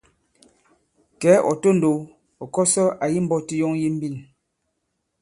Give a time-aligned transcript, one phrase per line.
[1.21, 1.99] Kɛ̌ ɔ̀ tondow,
[2.43, 4.15] ɔ̀ kɔsɔ àyi mbɔti yɔŋ yi mbîn.